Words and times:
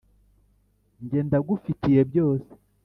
nge 1.03 1.19
ndagufitiye 1.27 2.01
byose. 2.09 2.51